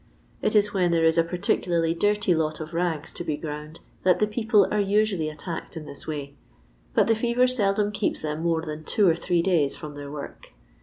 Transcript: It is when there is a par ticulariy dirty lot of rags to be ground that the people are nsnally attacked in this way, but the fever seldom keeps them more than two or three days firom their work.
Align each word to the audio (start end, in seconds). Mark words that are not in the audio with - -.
It 0.41 0.55
is 0.55 0.73
when 0.73 0.89
there 0.89 1.05
is 1.05 1.19
a 1.19 1.23
par 1.23 1.37
ticulariy 1.37 1.93
dirty 1.93 2.33
lot 2.33 2.59
of 2.59 2.73
rags 2.73 3.13
to 3.13 3.23
be 3.23 3.37
ground 3.37 3.81
that 4.01 4.17
the 4.17 4.25
people 4.25 4.65
are 4.71 4.81
nsnally 4.81 5.31
attacked 5.31 5.77
in 5.77 5.85
this 5.85 6.07
way, 6.07 6.33
but 6.95 7.05
the 7.05 7.13
fever 7.13 7.45
seldom 7.45 7.91
keeps 7.91 8.23
them 8.23 8.41
more 8.41 8.63
than 8.63 8.83
two 8.83 9.07
or 9.07 9.13
three 9.15 9.43
days 9.43 9.77
firom 9.77 9.93
their 9.93 10.09
work. 10.09 10.53